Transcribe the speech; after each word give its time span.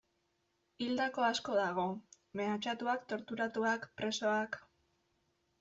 Hildako 0.85 1.25
asko 1.27 1.57
dago, 1.59 1.85
mehatxatuak, 2.41 3.05
torturatuak, 3.13 3.89
presoak... 4.01 4.63